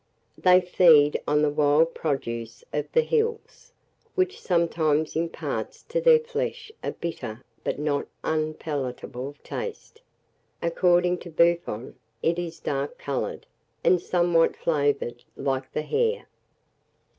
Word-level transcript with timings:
They 0.35 0.61
feed 0.61 1.21
on 1.27 1.43
the 1.43 1.51
wild 1.51 1.93
produce 1.93 2.63
of 2.73 2.91
the 2.91 3.03
hills, 3.03 3.71
which 4.15 4.41
sometimes 4.41 5.15
imparts 5.15 5.83
to 5.89 6.01
their 6.01 6.17
flesh 6.17 6.71
a 6.81 6.93
bitter 6.93 7.43
but 7.63 7.77
not 7.77 8.07
unpalatable 8.23 9.35
taste. 9.43 10.01
According 10.59 11.19
to 11.19 11.29
Buffon, 11.29 11.99
it 12.23 12.39
is 12.39 12.59
dark 12.59 12.97
coloured, 12.97 13.45
and 13.83 14.01
somewhat 14.01 14.55
flavoured 14.57 15.23
like 15.35 15.71
the 15.71 15.83
hare. 15.83 16.25